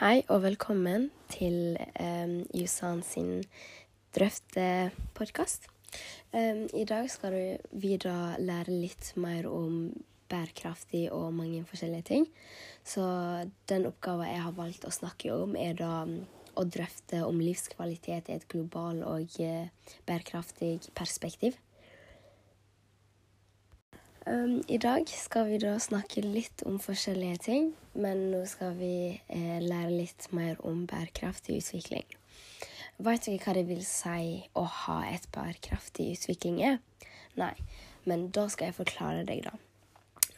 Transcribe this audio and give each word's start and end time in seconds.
Hei 0.00 0.22
og 0.32 0.38
velkommen 0.46 1.10
til 1.28 1.74
um, 2.00 2.30
Jusan 2.56 3.02
sin 3.04 3.42
drøftepodkast. 4.16 5.66
Um, 6.32 6.62
I 6.72 6.86
dag 6.88 7.10
skal 7.12 7.36
vi 7.82 7.98
da 8.00 8.38
lære 8.40 8.72
litt 8.72 9.10
mer 9.20 9.44
om 9.52 9.90
bærekraftig 10.32 11.02
og 11.12 11.36
mange 11.36 11.66
forskjellige 11.68 12.06
ting. 12.14 12.24
Så 12.80 13.04
den 13.68 13.84
oppgaven 13.90 14.32
jeg 14.32 14.40
har 14.46 14.56
valgt 14.56 14.88
å 14.88 14.94
snakke 15.02 15.36
om, 15.36 15.52
er 15.52 15.76
da 15.76 15.92
um, 16.08 16.22
å 16.56 16.64
drøfte 16.64 17.20
om 17.28 17.44
livskvalitet 17.44 18.32
i 18.32 18.38
et 18.40 18.48
global 18.48 19.04
og 19.04 19.36
uh, 19.44 19.92
bærekraftig 20.08 20.78
perspektiv. 20.96 21.60
Um, 24.30 24.62
I 24.68 24.78
dag 24.78 25.08
skal 25.08 25.48
vi 25.48 25.56
da 25.58 25.72
snakke 25.82 26.22
litt 26.22 26.62
om 26.68 26.76
forskjellige 26.78 27.38
ting, 27.42 27.64
men 27.98 28.28
nå 28.30 28.44
skal 28.46 28.76
vi 28.78 29.18
eh, 29.26 29.56
lære 29.58 29.90
litt 29.90 30.28
mer 30.36 30.60
om 30.62 30.84
bærekraftig 30.86 31.56
utvikling. 31.58 32.04
Vet 33.02 33.26
dere 33.26 33.40
hva 33.42 33.54
det 33.56 33.64
vil 33.66 33.80
si 33.82 34.44
å 34.54 34.62
ha 34.84 34.98
et 35.08 35.26
bærekraftig 35.34 36.06
utvikling 36.12 36.60
er? 36.62 36.78
Nei, 37.40 37.56
men 38.06 38.28
da 38.36 38.44
skal 38.52 38.70
jeg 38.70 38.76
forklare 38.76 39.24
deg, 39.26 39.48
da. 39.48 39.56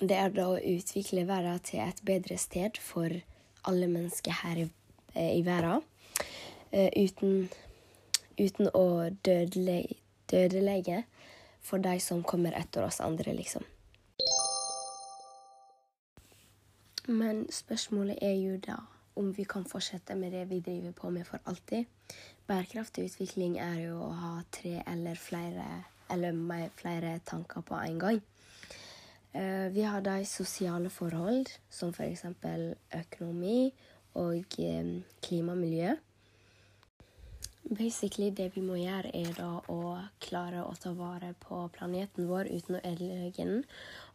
Det 0.00 0.16
er 0.22 0.32
da 0.38 0.46
å 0.54 0.56
utvikle 0.56 1.26
verden 1.28 1.60
til 1.68 1.84
et 1.84 2.00
bedre 2.08 2.38
sted 2.40 2.80
for 2.80 3.12
alle 3.68 3.90
mennesker 3.92 4.40
her 4.40 4.62
i, 4.62 4.66
eh, 5.12 5.34
i 5.34 5.44
verden. 5.44 5.84
Eh, 6.72 6.88
uten, 6.96 7.50
uten 8.40 8.72
å 8.72 8.86
dødelegge, 9.20 10.00
dødelegge 10.32 11.04
for 11.60 11.82
de 11.82 11.98
som 12.00 12.24
kommer 12.24 12.56
etter 12.56 12.88
oss 12.88 13.02
andre, 13.04 13.36
liksom. 13.36 13.68
Men 17.08 17.46
spørsmålet 17.50 18.18
er 18.22 18.36
jo 18.38 18.58
da 18.62 18.76
om 19.16 19.32
vi 19.36 19.44
kan 19.44 19.64
fortsette 19.68 20.14
med 20.14 20.32
det 20.32 20.44
vi 20.50 20.60
driver 20.60 20.92
på 20.92 21.10
med 21.10 21.24
for 21.24 21.40
alltid. 21.46 21.84
Bærekraftig 22.46 23.04
utvikling 23.10 23.58
er 23.58 23.80
jo 23.86 23.98
å 24.06 24.12
ha 24.16 24.34
tre 24.52 24.82
eller 24.86 25.18
flere 25.18 25.66
eller 26.12 26.68
flere 26.76 27.18
tanker 27.24 27.64
på 27.64 27.74
en 27.74 27.98
gang. 27.98 28.20
Uh, 29.34 29.68
vi 29.72 29.82
har 29.82 30.00
de 30.04 30.24
sosiale 30.28 30.90
forhold, 30.90 31.48
som 31.70 31.88
f.eks. 31.88 32.26
Økonomi 32.92 33.72
og 34.14 34.58
um, 34.58 34.90
klima 35.22 35.52
og 35.52 35.58
miljø. 35.58 35.94
Basically 37.72 38.28
det 38.36 38.50
vi 38.52 38.60
må 38.64 38.76
gjøre, 38.76 39.10
er 39.16 39.32
da 39.38 39.48
å 39.72 39.96
klare 40.20 40.60
å 40.66 40.74
ta 40.76 40.92
vare 40.96 41.32
på 41.40 41.62
planeten 41.72 42.28
vår 42.28 42.50
uten 42.52 42.76
å 42.76 42.82
ødelegge 42.84 43.46
den, 43.48 43.62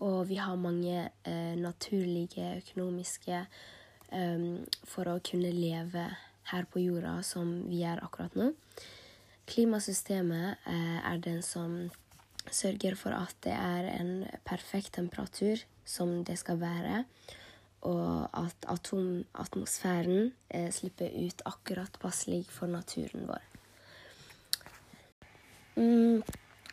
og 0.00 0.28
vi 0.30 0.38
har 0.38 0.60
mange 0.60 1.08
eh, 1.26 1.56
naturlige, 1.58 2.60
økonomiske 2.60 3.40
um, 4.14 4.62
for 4.86 5.10
å 5.10 5.18
kunne 5.26 5.50
leve 5.52 6.06
her 6.52 6.68
på 6.70 6.82
jorda 6.84 7.18
som 7.26 7.50
vi 7.66 7.82
gjør 7.82 8.04
akkurat 8.06 8.38
nå. 8.38 8.52
Klimasystemet 9.50 10.70
eh, 10.70 11.00
er 11.10 11.20
den 11.24 11.42
som 11.42 11.90
sørger 12.54 12.94
for 12.98 13.14
at 13.18 13.34
det 13.44 13.56
er 13.56 13.90
en 13.96 14.14
perfekt 14.46 14.94
temperatur 14.96 15.62
som 15.84 16.20
det 16.26 16.38
skal 16.38 16.62
være, 16.62 17.04
og 17.82 18.28
at 18.36 18.66
atomatmosfæren 18.68 20.32
eh, 20.50 20.70
slipper 20.72 21.08
ut 21.26 21.42
akkurat 21.46 21.96
passelig 22.00 22.44
for 22.48 22.66
naturen 22.66 23.26
vår. 23.28 23.42
Mm. 25.76 26.22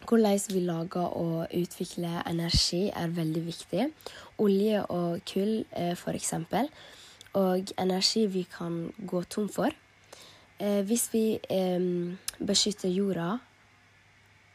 Hvordan 0.07 0.39
vi 0.53 0.59
lager 0.59 1.01
og 1.01 1.47
utvikler 1.53 2.21
energi, 2.29 2.89
er 2.95 3.07
veldig 3.07 3.45
viktig. 3.45 3.87
Olje 4.37 4.85
og 4.85 5.19
kull, 5.25 5.65
eh, 5.71 5.95
f.eks. 5.95 6.33
Og 7.33 7.73
energi 7.79 8.25
vi 8.25 8.43
kan 8.57 8.93
gå 9.07 9.23
tom 9.23 9.49
for. 9.49 9.69
Eh, 10.59 10.81
hvis 10.85 11.09
vi 11.13 11.39
eh, 11.49 11.81
beskytter 12.39 12.89
jorda 12.89 13.37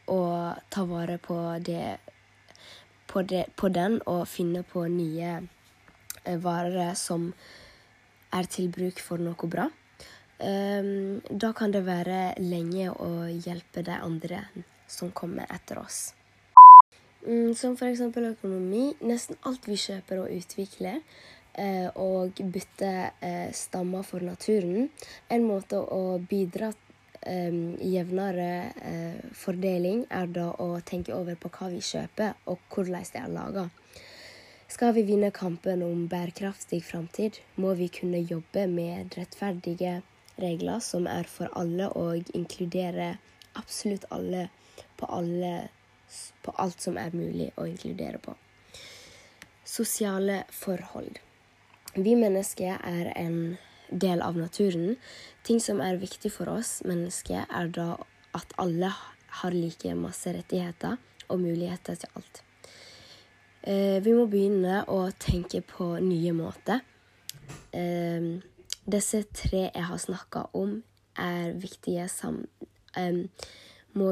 og 0.07 0.55
tar 0.71 0.85
vare 0.85 1.17
på, 1.17 1.37
det, 1.59 1.97
på, 3.07 3.21
det, 3.21 3.45
på 3.55 3.69
den 3.69 4.01
og 4.05 4.27
finner 4.27 4.61
på 4.61 4.87
nye 4.87 5.41
varer 6.43 6.93
som 6.99 7.31
er 8.33 8.49
til 8.49 8.71
bruk 8.73 8.99
for 9.03 9.21
noe 9.21 9.49
bra, 9.49 9.69
da 10.43 11.51
kan 11.55 11.71
det 11.71 11.85
være 11.85 12.33
lenge 12.41 12.89
å 12.91 13.29
hjelpe 13.29 13.85
de 13.85 13.95
andre 13.95 14.41
som 14.89 15.13
kommer 15.15 15.47
etter 15.53 15.79
oss. 15.79 16.13
Mm, 17.27 17.55
som 17.55 17.77
f.eks. 17.77 18.01
økonomi. 18.01 18.93
Nesten 19.07 19.39
alt 19.47 19.67
vi 19.67 19.77
kjøper 19.79 20.25
og 20.25 20.31
utvikler 20.33 20.99
eh, 21.55 21.87
og 21.95 22.39
bytter 22.41 23.13
eh, 23.23 23.51
stammer 23.55 24.03
for 24.03 24.23
naturen. 24.25 24.89
En 25.31 25.45
måte 25.47 25.79
å 25.79 26.17
bidra 26.19 26.73
eh, 27.21 27.61
jevnere 27.93 28.49
eh, 28.75 29.21
fordeling 29.39 30.03
er 30.11 30.27
da 30.35 30.49
å 30.59 30.75
tenke 30.83 31.15
over 31.15 31.39
på 31.39 31.53
hva 31.55 31.71
vi 31.71 31.79
kjøper, 31.83 32.35
og 32.51 32.59
hvordan 32.73 33.07
det 33.13 33.23
er 33.23 33.31
laga. 33.31 33.65
Skal 34.73 34.93
vi 34.93 35.03
vinne 35.05 35.29
kampen 35.29 35.83
om 35.85 36.07
bærekraftig 36.09 36.79
framtid, 36.83 37.35
må 37.61 37.75
vi 37.77 37.91
kunne 37.93 38.23
jobbe 38.25 38.63
med 38.67 39.13
rettferdige 39.13 39.99
regler 40.41 40.79
som 40.81 41.05
er 41.05 41.27
for 41.29 41.51
alle, 41.59 41.91
og 41.93 42.31
inkludere 42.33 43.11
absolutt 43.53 44.07
alle 44.09 44.47
på, 44.97 45.05
alle, 45.05 45.51
på 46.41 46.55
alt 46.63 46.81
som 46.81 46.97
er 46.97 47.13
mulig 47.13 47.51
å 47.53 47.67
inkludere 47.69 48.17
på. 48.23 48.33
Sosiale 49.75 50.39
forhold. 50.49 51.19
Vi 51.93 52.15
mennesker 52.17 52.81
er 52.81 53.11
en 53.13 53.37
del 53.91 54.23
av 54.25 54.39
naturen. 54.41 54.95
Ting 55.45 55.61
som 55.61 55.83
er 55.85 56.01
viktig 56.01 56.31
for 56.33 56.49
oss 56.49 56.79
mennesker, 56.81 57.45
er 57.45 57.69
da 57.77 57.91
at 58.33 58.57
alle 58.57 58.89
har 59.43 59.53
like 59.53 59.93
masse 60.01 60.33
rettigheter 60.33 60.97
og 61.27 61.45
muligheter 61.45 62.01
til 62.01 62.17
alt. 62.17 62.41
Eh, 63.63 63.99
vi 64.03 64.11
må 64.11 64.25
begynne 64.27 64.81
å 64.91 65.05
tenke 65.15 65.61
på 65.63 65.93
nye 66.03 66.33
måter. 66.35 66.81
Eh, 67.71 68.25
disse 68.83 69.23
tre 69.31 69.69
jeg 69.69 69.87
har 69.87 70.01
snakka 70.01 70.49
om, 70.59 70.81
er 71.15 71.55
viktige 71.55 72.09
sam... 72.11 72.43
Må, 73.93 74.07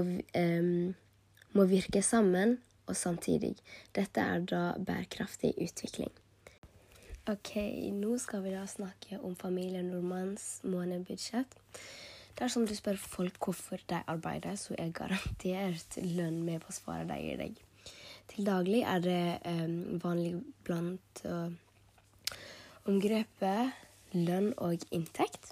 må 1.58 1.64
virke 1.70 2.02
sammen 2.06 2.56
og 2.90 2.98
samtidig. 2.98 3.56
Dette 3.94 4.22
er 4.22 4.44
da 4.50 4.62
bærekraftig 4.78 5.56
utvikling. 5.62 6.12
Ok, 7.30 7.54
nå 7.94 8.16
skal 8.22 8.42
vi 8.46 8.54
da 8.56 8.64
snakke 8.70 9.20
om 9.22 9.36
familien 9.38 9.92
Nordmanns 9.94 10.64
månedsbudsjett. 10.66 11.58
Dersom 12.40 12.66
du 12.66 12.74
spør 12.78 12.98
folk 12.98 13.38
hvorfor 13.46 13.82
de 13.90 14.00
arbeider, 14.10 14.58
så 14.58 14.74
er 14.78 14.94
garantert 14.98 15.98
lønn 16.02 16.42
med 16.48 16.64
på 16.66 16.74
svaret 16.74 17.12
de 17.12 17.20
gir 17.22 17.42
deg. 17.42 17.62
Til 18.32 18.46
daglig 18.48 18.82
er 18.88 19.00
det 19.04 19.24
um, 19.44 20.00
vanlig 20.04 20.38
blant 20.64 21.24
uh, 21.26 21.52
omgrepet 22.88 23.74
lønn 24.16 24.54
og 24.58 24.86
inntekt. 24.92 25.52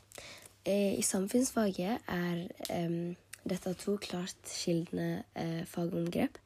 Eh, 0.64 0.96
I 1.00 1.04
samfunnsfaget 1.04 2.00
er 2.08 2.46
um, 2.72 3.16
dette 3.44 3.74
to 3.74 3.98
klart 4.00 4.48
skildende 4.48 5.24
uh, 5.36 5.66
fagomgrep. 5.68 6.40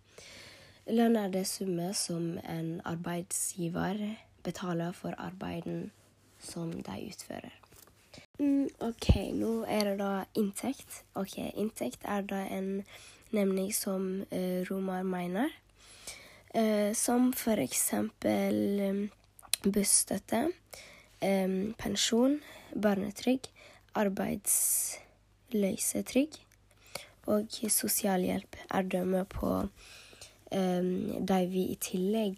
Lønn 0.90 1.16
er 1.16 1.30
det 1.32 1.46
summe 1.48 1.94
som 1.94 2.40
en 2.50 2.82
arbeidsgiver 2.86 4.02
betaler 4.44 4.92
for 4.92 5.14
arbeiden 5.18 5.92
som 6.40 6.74
de 6.74 6.98
utfører. 7.08 7.54
Mm, 8.40 8.68
OK, 8.82 9.10
nå 9.38 9.64
er 9.70 9.92
det 9.92 9.98
da 10.02 10.24
inntekt. 10.36 11.04
Ok, 11.16 11.38
Inntekt 11.54 12.02
er 12.10 12.26
da 12.26 12.42
en 12.50 12.82
nemning 13.32 13.70
som 13.74 14.24
uh, 14.34 14.62
Romar 14.70 15.06
mener. 15.06 15.54
Eh, 16.54 16.94
som 16.94 17.32
for 17.34 17.58
eksempel 17.58 18.78
um, 18.86 19.10
busstøtte, 19.66 20.54
um, 21.26 21.74
pensjon, 21.82 22.46
barnetrygd, 22.78 23.50
arbeidsløsetrygd 23.98 26.38
og 27.34 27.50
sosialhjelp 27.74 28.54
er 28.70 28.86
dømme 28.86 29.26
på 29.34 29.66
um, 29.66 31.26
de 31.26 31.42
vi 31.50 31.66
i 31.72 31.76
tillegg 31.82 32.38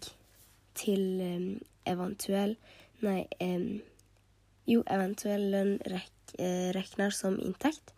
til 0.80 1.20
um, 1.20 1.60
eventuell 1.84 2.56
Nei, 3.04 3.28
um, 3.44 3.84
jo, 4.64 4.80
eventuell 4.88 5.52
lønn 5.52 5.76
rek, 5.92 6.08
uh, 6.40 6.72
regner 6.72 7.12
som 7.12 7.36
inntekt. 7.36 7.92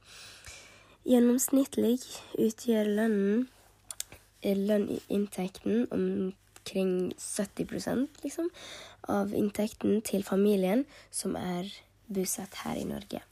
Gjennomsnittlig 1.07 2.03
utgjør 2.35 2.91
lønnen 2.99 3.47
eh, 4.43 4.57
lønninntekten 4.57 5.87
omkring 5.91 7.13
70% 7.19 8.23
liksom, 8.23 8.51
av 9.09 9.35
inntekten 9.35 10.03
til 10.03 10.25
familien 10.25 10.85
som 11.11 11.37
er 11.37 11.71
bosatt 12.09 12.65
her 12.65 12.81
i 12.81 12.89
Norge. 12.89 13.23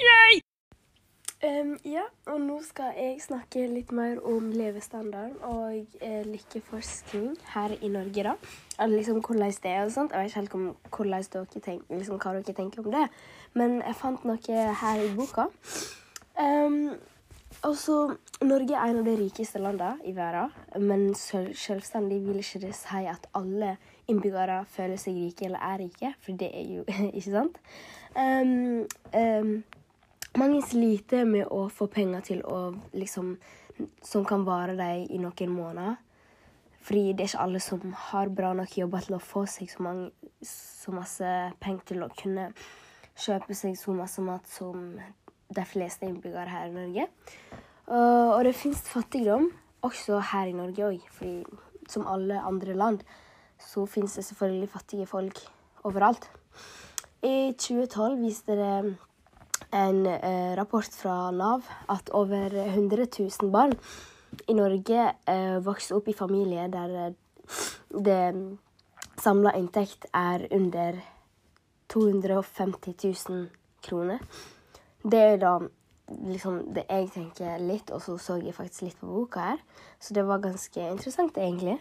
Yay! 0.00 0.40
Um, 1.40 1.78
ja, 1.88 2.02
og 2.28 2.40
nå 2.44 2.58
skal 2.60 2.90
jeg 2.98 3.20
snakke 3.24 3.62
litt 3.72 3.94
mer 3.96 4.18
om 4.28 4.50
levestandarden 4.52 5.38
og 5.48 5.94
eh, 6.04 6.26
lykkeforskning 6.28 7.30
her 7.54 7.72
i 7.80 7.88
Norge, 7.88 8.24
da. 8.26 8.34
Eller 8.76 8.98
liksom 8.98 9.22
hvordan 9.24 9.54
det 9.62 9.70
er 9.70 9.86
og 9.86 9.94
sånt. 9.94 10.12
Jeg 10.12 10.20
vet 10.20 10.28
ikke 10.28 10.40
helt 10.40 10.56
om 10.58 10.66
hvordan 10.90 11.24
dere 11.32 11.62
tenker, 11.64 11.96
liksom, 11.96 12.18
hva 12.20 12.34
dere 12.36 12.56
tenker 12.58 12.84
om 12.84 12.92
det, 12.92 13.06
men 13.56 13.78
jeg 13.80 13.96
fant 14.02 14.28
noe 14.28 14.66
her 14.82 15.00
i 15.00 15.08
boka. 15.16 15.46
Um, 16.36 16.92
altså, 17.62 18.16
Norge 18.42 18.76
er 18.76 18.90
en 18.90 19.00
av 19.00 19.08
de 19.08 19.16
rikeste 19.18 19.60
landene 19.62 19.98
i 20.08 20.12
verden, 20.16 20.52
men 20.80 21.10
selvstendig 21.14 22.20
vil 22.24 22.40
ikke 22.42 22.62
det 22.64 22.74
si 22.78 23.04
at 23.10 23.28
alle 23.36 23.74
innbyggere 24.10 24.62
føler 24.70 25.00
seg 25.00 25.18
rike 25.18 25.48
eller 25.48 25.64
er 25.66 25.82
rike, 25.84 26.12
for 26.20 26.38
det 26.40 26.50
er 26.56 26.72
jo 26.76 26.84
ikke 27.18 27.26
sant. 27.30 27.60
Um, 28.16 28.86
um, 29.14 29.52
mange 30.38 30.62
sliter 30.62 31.26
med 31.26 31.48
å 31.50 31.64
få 31.72 31.88
penger 31.90 32.26
til 32.32 32.44
å 32.46 32.70
liksom 32.92 33.36
Som 34.04 34.26
kan 34.28 34.42
vare 34.44 34.74
dem 34.76 35.06
i 35.08 35.16
noen 35.16 35.52
måneder. 35.54 35.94
Fordi 36.84 37.14
det 37.16 37.22
er 37.22 37.28
ikke 37.30 37.44
alle 37.46 37.60
som 37.64 37.94
har 38.10 38.28
bra 38.28 38.50
nok 38.52 38.74
jobber 38.76 39.06
til 39.06 39.16
å 39.16 39.20
få 39.24 39.46
seg 39.48 39.70
så, 39.72 39.80
mange, 39.86 40.10
så 40.44 40.92
masse 40.92 41.30
penger 41.64 41.86
til 41.88 42.04
å 42.04 42.10
kunne 42.12 42.50
kjøpe 43.16 43.56
seg 43.56 43.78
så 43.80 43.94
masse 43.96 44.20
mat 44.20 44.44
som 44.52 44.98
de 45.50 45.64
fleste 45.66 46.06
innbyggere 46.06 46.48
her 46.48 46.68
i 46.68 46.74
Norge. 46.74 47.08
Uh, 47.90 48.36
og 48.36 48.44
det 48.46 48.54
fins 48.54 48.82
fattigdom 48.86 49.50
også 49.86 50.20
her 50.32 50.50
i 50.50 50.56
Norge 50.56 50.86
òg, 50.86 51.06
fordi 51.10 51.42
som 51.90 52.06
alle 52.06 52.38
andre 52.46 52.76
land 52.78 53.00
så 53.60 53.84
fins 53.86 54.14
det 54.16 54.24
selvfølgelig 54.24 54.70
fattige 54.70 55.06
folk 55.06 55.40
overalt. 55.84 56.30
I 57.22 57.52
2012 57.58 58.20
viste 58.22 58.56
det 58.56 58.96
en 59.76 60.06
uh, 60.06 60.56
rapport 60.56 60.94
fra 61.02 61.30
Nav 61.30 61.66
at 61.88 62.10
over 62.16 62.54
100 62.54 63.06
000 63.18 63.52
barn 63.52 63.74
i 64.48 64.54
Norge 64.56 65.04
uh, 65.28 65.58
vokser 65.64 65.98
opp 65.98 66.08
i 66.08 66.16
familier 66.16 66.70
der 66.70 66.96
eh, 67.04 67.12
det 67.90 68.22
samla 69.20 69.52
inntekt 69.58 70.06
er 70.14 70.46
under 70.54 71.00
250 71.90 72.94
000 73.28 73.48
kroner. 73.82 74.22
Det 75.02 75.20
er 75.20 75.30
jo 75.34 75.40
da 75.44 75.52
liksom 76.26 76.60
det 76.74 76.84
jeg 76.88 77.08
tenker 77.14 77.58
litt, 77.62 77.90
og 77.94 78.02
så 78.02 78.18
så 78.18 78.38
jeg 78.42 78.54
faktisk 78.54 78.88
litt 78.88 79.00
på 79.00 79.06
boka 79.06 79.52
her. 79.52 79.60
Så 80.00 80.14
det 80.14 80.26
var 80.26 80.42
ganske 80.42 80.88
interessant, 80.90 81.38
egentlig. 81.38 81.78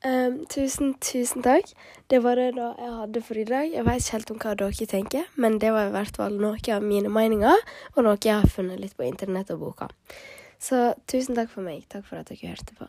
Um, 0.00 0.46
tusen, 0.48 0.94
tusen 1.04 1.42
takk. 1.44 1.74
Det 2.08 2.22
var 2.24 2.38
det 2.40 2.54
da 2.56 2.70
jeg 2.78 2.92
hadde 3.00 3.22
for 3.22 3.40
i 3.40 3.44
dag. 3.44 3.72
Jeg 3.72 3.84
vet 3.84 4.00
ikke 4.00 4.16
helt 4.16 4.30
om 4.30 4.38
hva 4.40 4.54
dere 4.62 4.86
tenker, 4.88 5.26
men 5.36 5.58
det 5.60 5.74
var 5.76 5.90
i 5.90 5.96
hvert 5.96 6.16
fall 6.16 6.38
noe 6.40 6.60
av 6.72 6.86
mine 6.86 7.12
meninger, 7.12 7.66
og 7.96 8.06
noe 8.06 8.16
jeg 8.24 8.38
har 8.40 8.48
funnet 8.48 8.80
litt 8.80 8.96
på 8.96 9.04
internett 9.04 9.52
og 9.52 9.66
boka. 9.66 9.90
Så 10.60 10.94
tusen 11.08 11.36
takk 11.36 11.52
for 11.52 11.64
meg. 11.64 11.84
Takk 11.92 12.08
for 12.08 12.20
at 12.20 12.32
dere 12.32 12.54
hørte 12.54 12.76
på. 12.78 12.88